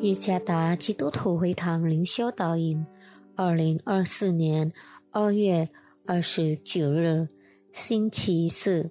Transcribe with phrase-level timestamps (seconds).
[0.00, 2.86] 耶加达基督徒会堂灵修导引，
[3.36, 4.72] 二零二四年
[5.10, 5.68] 二月
[6.06, 7.28] 二十九日，
[7.74, 8.90] 星期四，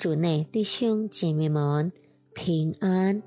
[0.00, 1.92] 主内弟兄姐妹们
[2.34, 3.22] 平安。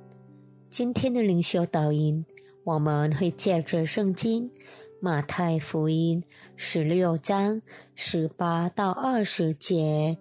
[0.70, 2.26] 今天的灵修导引，
[2.66, 4.52] 我们会借着圣经
[5.00, 6.22] 马太福音
[6.58, 7.62] 十六章
[7.95, 10.18] 十八到二十节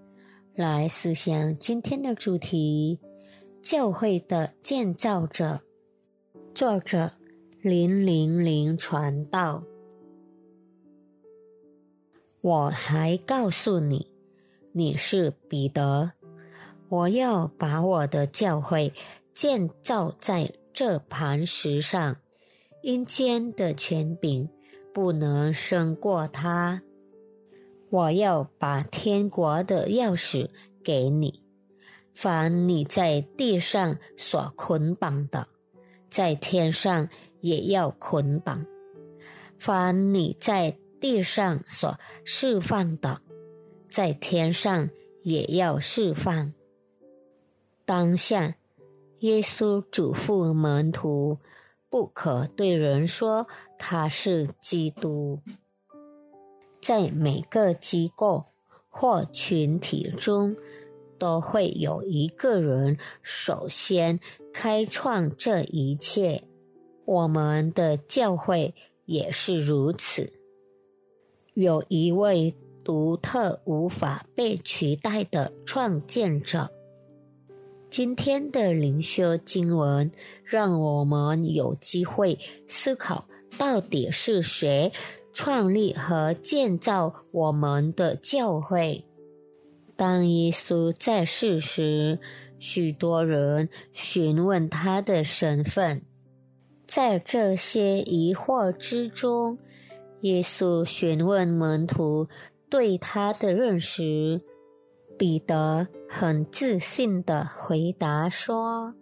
[0.55, 3.01] 来思想今天的主题：
[3.61, 5.61] 教会的建造者。
[6.55, 7.11] 作者
[7.63, 9.65] 零零零传道。
[12.41, 14.07] 我还告诉你，
[14.71, 16.13] 你是彼得，
[16.89, 18.93] 我要把我的教会
[19.35, 22.19] 建造在这磐石上，
[22.83, 24.49] 阴间的权柄
[24.93, 26.83] 不能胜过他。
[27.91, 30.49] 我要把天国的钥匙
[30.85, 31.43] 给你，
[32.15, 35.49] 凡你在地上所捆绑的。
[36.15, 37.09] 在天上
[37.40, 38.65] 也要捆绑，
[39.59, 43.21] 凡你在地上所释放的，
[43.90, 44.90] 在天上
[45.24, 46.54] 也要释放。
[47.84, 48.54] 当下，
[49.18, 51.38] 耶稣嘱咐门徒，
[51.90, 55.40] 不可对人说他是基督。
[56.80, 58.45] 在每个机构
[58.88, 60.54] 或群体中。
[61.18, 64.19] 都会有一个人首先
[64.53, 66.43] 开创这一切，
[67.04, 68.75] 我们的教会
[69.06, 70.32] 也是如此。
[71.54, 76.71] 有一位独特、无法被取代的创建者。
[77.91, 80.10] 今天的灵修经文
[80.43, 84.93] 让我们有机会思考，到底是谁
[85.32, 89.05] 创立和建造我们的教会。
[89.97, 92.19] 当耶稣在世时，
[92.59, 96.03] 许多人询问他的身份。
[96.87, 99.59] 在这些疑惑之中，
[100.21, 102.28] 耶稣询问门徒
[102.69, 104.41] 对他的认识。
[105.16, 108.94] 彼得很自信的回答说：“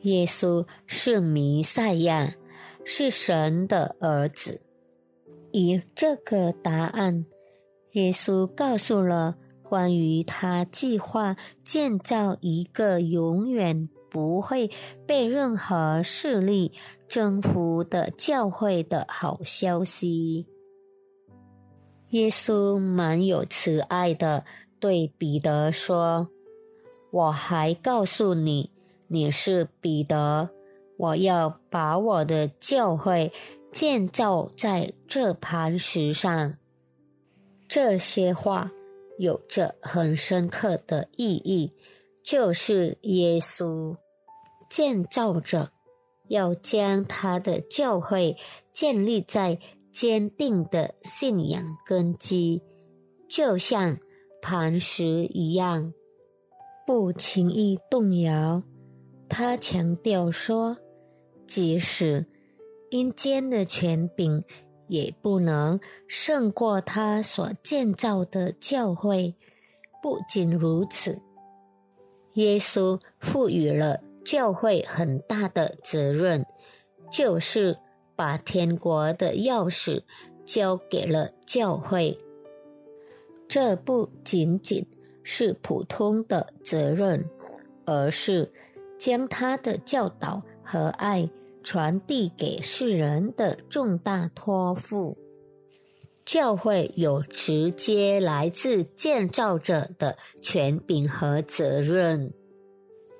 [0.00, 2.34] 耶稣是弥赛亚，
[2.82, 4.62] 是神的儿子。”
[5.52, 7.26] 以这个答案，
[7.92, 9.36] 耶稣告诉了。
[9.68, 14.70] 关于他计划建造一个永远不会
[15.06, 16.72] 被任何势力
[17.06, 20.46] 征服的教会的好消息，
[22.08, 24.46] 耶稣满有慈爱的
[24.80, 26.30] 对彼得说
[27.12, 28.70] ：“我还告诉你，
[29.08, 30.48] 你是彼得，
[30.96, 33.30] 我要把我的教会
[33.70, 36.54] 建造在这磐石上。”
[37.68, 38.72] 这些话。
[39.18, 41.72] 有着很深刻的意义，
[42.24, 43.96] 就是耶稣
[44.70, 45.70] 建造者
[46.28, 48.36] 要将他的教会
[48.72, 49.58] 建立在
[49.92, 52.62] 坚定的信仰根基，
[53.28, 53.98] 就像
[54.40, 55.92] 磐石一样，
[56.86, 58.62] 不轻易动摇。
[59.28, 60.76] 他强调说，
[61.46, 62.26] 即使
[62.90, 64.44] 阴间的权柄。
[64.88, 65.78] 也不能
[66.08, 69.34] 胜过他所建造的教会。
[70.02, 71.20] 不仅如此，
[72.34, 76.44] 耶稣赋予了教会很大的责任，
[77.10, 77.76] 就是
[78.14, 80.02] 把天国的钥匙
[80.44, 82.16] 交给了教会。
[83.48, 84.86] 这不仅仅
[85.22, 87.24] 是普通的责任，
[87.84, 88.52] 而是
[88.98, 91.28] 将他的教导和爱。
[91.70, 95.18] 传递给世人的重大托付，
[96.24, 102.32] 教会有直接来自建造者的权柄和责任，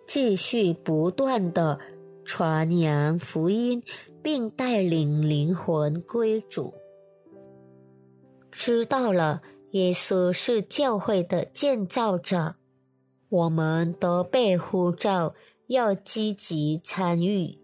[0.07, 1.79] 继续不断的
[2.25, 3.83] 传扬福音，
[4.23, 6.73] 并带领灵魂归主。
[8.51, 9.43] 知道了，
[9.73, 12.55] 耶稣是教会的建造者，
[13.29, 15.35] 我们都被呼召
[15.67, 17.58] 要积极参与。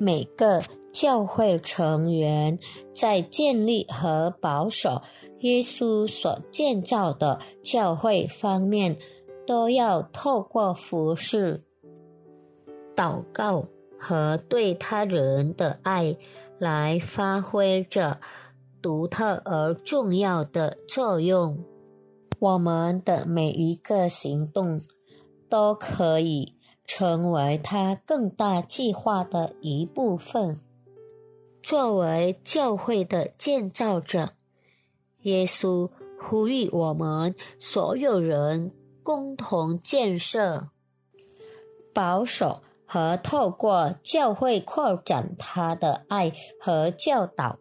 [0.00, 0.62] 每个
[0.92, 2.58] 教会成员
[2.94, 5.02] 在建立和保守
[5.40, 8.96] 耶稣所建造的教会方面，
[9.46, 11.62] 都要透过服侍、
[12.96, 13.66] 祷告
[13.98, 16.16] 和对他人的爱
[16.58, 18.18] 来发挥着
[18.80, 21.62] 独特而重要的作用。
[22.38, 24.80] 我们的每一个行动
[25.50, 26.54] 都可以。
[26.92, 30.58] 成为他更大计划的一部分。
[31.62, 34.30] 作为教会的建造者，
[35.22, 35.88] 耶稣
[36.20, 38.72] 呼吁我们所有人
[39.04, 40.70] 共同建设、
[41.94, 47.60] 保守和透过教会扩展他的爱和教导。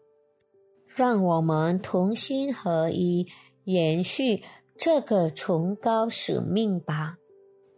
[0.87, 3.27] 让我们同心合一，
[3.63, 4.41] 延续
[4.75, 7.17] 这个崇高使命吧。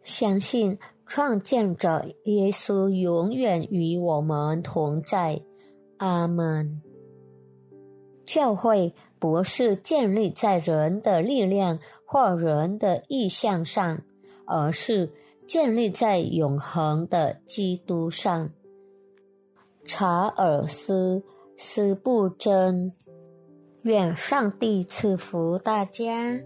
[0.02, 0.80] 相信
[1.14, 5.42] 创建者耶稣永远与我们同在。
[5.98, 6.82] 阿门。
[8.26, 14.02] 教会不是建立在人的力量或人的意向上，
[14.46, 15.12] 而是
[15.46, 18.50] 建立在永恒的基督上。
[19.84, 21.18] 查尔斯·
[21.58, 22.94] 斯布珍。
[23.82, 26.40] 愿上帝赐福大家。